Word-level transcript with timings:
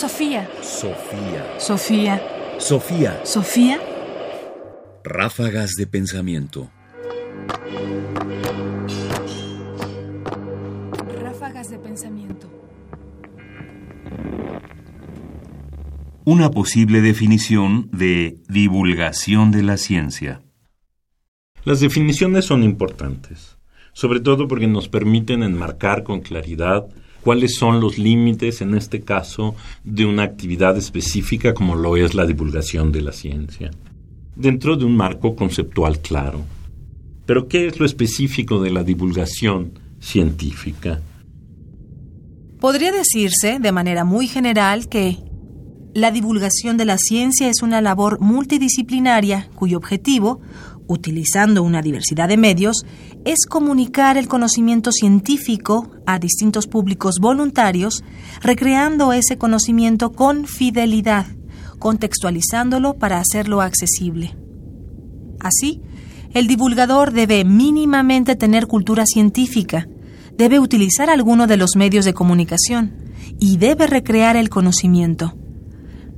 Sofía. 0.00 0.48
Sofía. 0.62 1.44
Sofía. 1.58 2.22
Sofía. 2.58 3.20
Sofía. 3.22 3.78
Ráfagas 5.04 5.72
de 5.76 5.86
pensamiento. 5.86 6.70
Ráfagas 11.22 11.68
de 11.68 11.78
pensamiento. 11.80 12.48
Una 16.24 16.50
posible 16.50 17.02
definición 17.02 17.90
de 17.92 18.38
divulgación 18.48 19.50
de 19.50 19.62
la 19.62 19.76
ciencia. 19.76 20.40
Las 21.64 21.80
definiciones 21.80 22.46
son 22.46 22.62
importantes, 22.62 23.58
sobre 23.92 24.20
todo 24.20 24.48
porque 24.48 24.66
nos 24.66 24.88
permiten 24.88 25.42
enmarcar 25.42 26.04
con 26.04 26.22
claridad 26.22 26.88
cuáles 27.22 27.54
son 27.54 27.80
los 27.80 27.98
límites, 27.98 28.60
en 28.60 28.74
este 28.74 29.00
caso, 29.00 29.54
de 29.84 30.06
una 30.06 30.22
actividad 30.22 30.76
específica 30.76 31.54
como 31.54 31.74
lo 31.74 31.96
es 31.96 32.14
la 32.14 32.26
divulgación 32.26 32.92
de 32.92 33.02
la 33.02 33.12
ciencia, 33.12 33.70
dentro 34.36 34.76
de 34.76 34.84
un 34.84 34.96
marco 34.96 35.36
conceptual 35.36 36.00
claro. 36.00 36.42
Pero, 37.26 37.48
¿qué 37.48 37.66
es 37.66 37.78
lo 37.78 37.86
específico 37.86 38.60
de 38.60 38.70
la 38.70 38.82
divulgación 38.82 39.78
científica? 40.00 41.00
Podría 42.58 42.92
decirse, 42.92 43.58
de 43.60 43.72
manera 43.72 44.04
muy 44.04 44.26
general, 44.26 44.88
que 44.88 45.18
la 45.94 46.10
divulgación 46.10 46.76
de 46.76 46.84
la 46.84 46.98
ciencia 46.98 47.48
es 47.48 47.62
una 47.62 47.80
labor 47.80 48.20
multidisciplinaria 48.20 49.48
cuyo 49.54 49.78
objetivo, 49.78 50.40
utilizando 50.90 51.62
una 51.62 51.82
diversidad 51.82 52.28
de 52.28 52.36
medios, 52.36 52.84
es 53.24 53.46
comunicar 53.48 54.16
el 54.16 54.26
conocimiento 54.26 54.90
científico 54.90 55.92
a 56.04 56.18
distintos 56.18 56.66
públicos 56.66 57.20
voluntarios, 57.20 58.02
recreando 58.42 59.12
ese 59.12 59.38
conocimiento 59.38 60.10
con 60.10 60.46
fidelidad, 60.46 61.26
contextualizándolo 61.78 62.94
para 62.94 63.18
hacerlo 63.18 63.60
accesible. 63.60 64.36
Así, 65.38 65.80
el 66.34 66.48
divulgador 66.48 67.12
debe 67.12 67.44
mínimamente 67.44 68.34
tener 68.34 68.66
cultura 68.66 69.06
científica, 69.06 69.88
debe 70.36 70.58
utilizar 70.58 71.08
alguno 71.08 71.46
de 71.46 71.56
los 71.56 71.76
medios 71.76 72.04
de 72.04 72.14
comunicación 72.14 72.96
y 73.38 73.58
debe 73.58 73.86
recrear 73.86 74.36
el 74.36 74.48
conocimiento. 74.48 75.39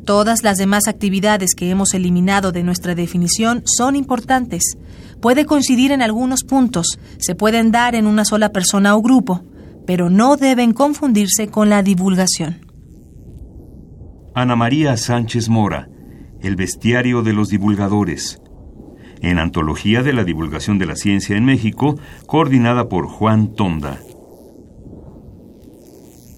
Todas 0.04 0.42
las 0.42 0.58
demás 0.58 0.88
actividades 0.88 1.54
que 1.54 1.70
hemos 1.70 1.94
eliminado 1.94 2.50
de 2.50 2.64
nuestra 2.64 2.96
definición 2.96 3.62
son 3.64 3.94
importantes. 3.94 4.76
Puede 5.20 5.46
coincidir 5.46 5.92
en 5.92 6.02
algunos 6.02 6.42
puntos, 6.42 6.98
se 7.18 7.36
pueden 7.36 7.70
dar 7.70 7.94
en 7.94 8.08
una 8.08 8.24
sola 8.24 8.50
persona 8.50 8.96
o 8.96 9.02
grupo, 9.02 9.44
pero 9.86 10.10
no 10.10 10.36
deben 10.36 10.72
confundirse 10.72 11.46
con 11.48 11.70
la 11.70 11.84
divulgación. 11.84 12.66
Ana 14.34 14.56
María 14.56 14.96
Sánchez 14.96 15.48
Mora, 15.48 15.88
El 16.40 16.56
bestiario 16.56 17.22
de 17.22 17.32
los 17.32 17.48
divulgadores. 17.48 18.40
En 19.20 19.38
Antología 19.38 20.02
de 20.02 20.12
la 20.12 20.24
Divulgación 20.24 20.78
de 20.78 20.86
la 20.86 20.96
Ciencia 20.96 21.36
en 21.36 21.44
México, 21.44 21.96
coordinada 22.26 22.88
por 22.88 23.06
Juan 23.06 23.54
Tonda. 23.54 24.00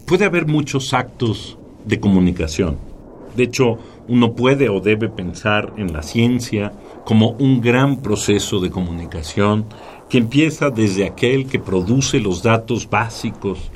Puede 0.07 0.27
haber 0.27 0.47
muchos 0.47 0.93
actos 0.93 1.59
de 1.87 1.99
comunicación. 1.99 2.94
De 3.37 3.45
hecho, 3.45 3.79
uno 4.09 4.35
puede 4.35 4.69
o 4.69 4.81
debe 4.81 5.09
pensar 5.09 5.73
en 5.77 5.93
la 5.93 6.03
ciencia 6.03 6.73
como 7.05 7.31
un 7.31 7.61
gran 7.61 8.01
proceso 8.01 8.61
de 8.61 8.71
comunicación 8.71 9.67
que 10.09 10.19
empieza 10.19 10.71
desde 10.71 11.07
aquel 11.07 11.47
que 11.47 11.59
produce 11.59 12.21
los 12.21 12.43
datos 12.43 12.89
básicos 12.89 13.71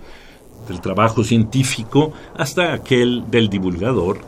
del 0.68 0.80
trabajo 0.80 1.24
científico 1.24 2.12
hasta 2.36 2.72
aquel 2.72 3.24
del 3.30 3.48
divulgador 3.48 4.18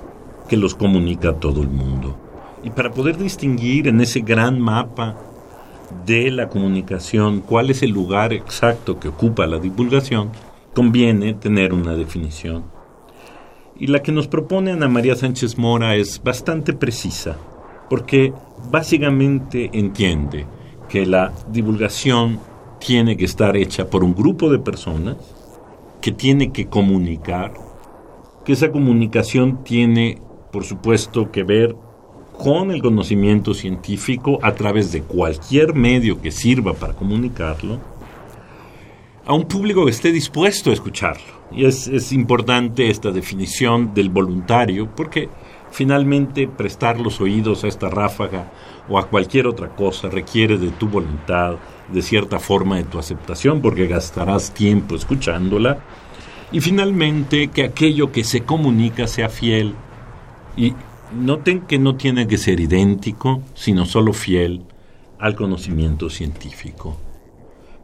que 0.48 0.56
los 0.56 0.75
comunica 0.75 1.31
a 1.31 1.37
todo 1.37 1.62
el 1.62 1.69
mundo. 1.69 2.17
Y 2.65 2.70
para 2.70 2.91
poder 2.91 3.17
distinguir 3.17 3.89
en 3.89 4.00
ese 4.00 4.20
gran 4.20 4.61
mapa 4.61 5.17
de 6.06 6.31
la 6.31 6.49
comunicación 6.49 7.41
cuál 7.41 7.71
es 7.71 7.83
el 7.83 7.91
lugar 7.91 8.33
exacto 8.33 8.99
que 8.99 9.09
ocupa 9.09 9.47
la 9.47 9.59
divulgación, 9.59 10.31
conviene 10.75 11.34
tener 11.34 11.72
una 11.72 11.94
definición. 11.94 12.79
Y 13.80 13.86
la 13.86 14.02
que 14.02 14.12
nos 14.12 14.28
propone 14.28 14.72
Ana 14.72 14.88
María 14.88 15.16
Sánchez 15.16 15.56
Mora 15.56 15.96
es 15.96 16.22
bastante 16.22 16.74
precisa, 16.74 17.38
porque 17.88 18.30
básicamente 18.70 19.70
entiende 19.72 20.44
que 20.91 21.06
la 21.06 21.32
divulgación 21.50 22.38
tiene 22.78 23.16
que 23.16 23.24
estar 23.24 23.56
hecha 23.56 23.88
por 23.88 24.04
un 24.04 24.14
grupo 24.14 24.50
de 24.50 24.58
personas 24.58 25.16
que 26.02 26.12
tiene 26.12 26.52
que 26.52 26.66
comunicar, 26.66 27.54
que 28.44 28.52
esa 28.52 28.70
comunicación 28.70 29.64
tiene, 29.64 30.20
por 30.52 30.64
supuesto, 30.64 31.30
que 31.32 31.42
ver 31.42 31.74
con 32.36 32.72
el 32.72 32.82
conocimiento 32.82 33.54
científico 33.54 34.38
a 34.42 34.52
través 34.52 34.92
de 34.92 35.00
cualquier 35.02 35.74
medio 35.74 36.20
que 36.20 36.32
sirva 36.32 36.74
para 36.74 36.92
comunicarlo, 36.92 37.78
a 39.30 39.32
un 39.32 39.44
público 39.44 39.84
que 39.84 39.92
esté 39.92 40.10
dispuesto 40.10 40.70
a 40.70 40.72
escucharlo. 40.72 41.22
Y 41.52 41.64
es, 41.64 41.86
es 41.86 42.10
importante 42.12 42.91
esta 42.91 43.12
definición 43.12 43.94
del 43.94 44.08
voluntario, 44.08 44.91
porque 44.96 45.28
finalmente 45.70 46.48
prestar 46.48 46.98
los 46.98 47.20
oídos 47.20 47.62
a 47.62 47.68
esta 47.68 47.88
ráfaga 47.88 48.50
o 48.88 48.98
a 48.98 49.06
cualquier 49.06 49.46
otra 49.46 49.68
cosa 49.68 50.08
requiere 50.08 50.58
de 50.58 50.70
tu 50.70 50.88
voluntad, 50.88 51.58
de 51.92 52.02
cierta 52.02 52.41
forma 52.41 52.78
de 52.78 52.82
tu 52.82 52.98
aceptación, 52.98 53.62
porque 53.62 53.86
gastarás 53.86 54.52
tiempo 54.52 54.96
escuchándola. 54.96 55.78
Y 56.50 56.60
finalmente 56.60 57.50
que 57.50 57.62
aquello 57.62 58.10
que 58.10 58.24
se 58.24 58.41
comunica 58.41 59.06
sea 59.06 59.28
fiel. 59.28 59.74
Y 60.56 60.74
noten 61.14 61.60
que 61.60 61.78
no 61.78 61.94
tiene 61.94 62.26
que 62.26 62.36
ser 62.36 62.58
idéntico, 62.58 63.42
sino 63.54 63.86
solo 63.86 64.12
fiel 64.12 64.64
al 65.20 65.36
conocimiento 65.36 66.10
científico. 66.10 66.97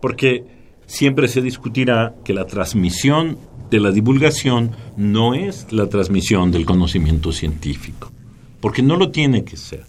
Porque 0.00 0.55
siempre 0.86 1.28
se 1.28 1.42
discutirá 1.42 2.14
que 2.24 2.32
la 2.32 2.46
transmisión 2.46 3.38
de 3.70 3.80
la 3.80 3.90
divulgación 3.90 4.70
no 4.96 5.34
es 5.34 5.72
la 5.72 5.88
transmisión 5.88 6.52
del 6.52 6.64
conocimiento 6.64 7.32
científico, 7.32 8.12
porque 8.60 8.82
no 8.82 8.96
lo 8.96 9.10
tiene 9.10 9.44
que 9.44 9.56
ser, 9.56 9.84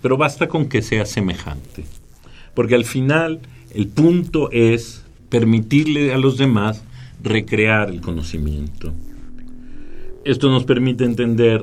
pero 0.00 0.16
basta 0.16 0.48
con 0.48 0.68
que 0.68 0.82
sea 0.82 1.04
semejante, 1.04 1.84
porque 2.54 2.76
al 2.76 2.84
final 2.84 3.40
el 3.74 3.88
punto 3.88 4.50
es 4.52 5.04
permitirle 5.28 6.12
a 6.12 6.18
los 6.18 6.36
demás 6.36 6.82
recrear 7.22 7.90
el 7.90 8.00
conocimiento. 8.00 8.92
Esto 10.24 10.50
nos 10.50 10.64
permite 10.64 11.04
entender 11.04 11.62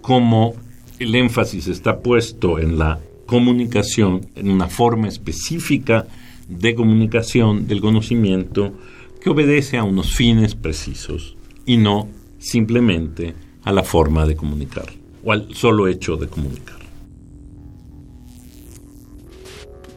cómo 0.00 0.54
el 0.98 1.14
énfasis 1.14 1.66
está 1.66 2.00
puesto 2.00 2.58
en 2.58 2.78
la 2.78 3.00
comunicación, 3.26 4.26
en 4.36 4.50
una 4.50 4.68
forma 4.68 5.08
específica 5.08 6.06
de 6.48 6.74
comunicación 6.74 7.66
del 7.66 7.80
conocimiento 7.80 8.72
que 9.20 9.30
obedece 9.30 9.76
a 9.76 9.84
unos 9.84 10.14
fines 10.14 10.54
precisos 10.54 11.36
y 11.64 11.76
no 11.76 12.08
simplemente 12.38 13.34
a 13.64 13.72
la 13.72 13.82
forma 13.82 14.26
de 14.26 14.36
comunicar 14.36 14.86
o 15.24 15.32
al 15.32 15.54
solo 15.54 15.88
hecho 15.88 16.16
de 16.16 16.28
comunicar. 16.28 16.78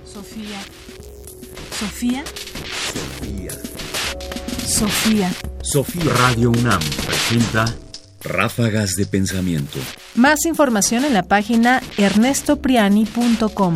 Sofía. 0.05 0.59
Sofía. 1.71 2.23
Sofía. 2.93 3.51
Sofía. 4.65 5.31
Sofía. 5.61 6.13
Radio 6.13 6.49
UNAM 6.49 6.81
presenta 7.05 7.75
Ráfagas 8.21 8.95
de 8.95 9.05
pensamiento. 9.05 9.79
Más 10.15 10.45
información 10.45 11.05
en 11.05 11.13
la 11.13 11.23
página 11.23 11.81
ernestopriani.com. 11.97 13.75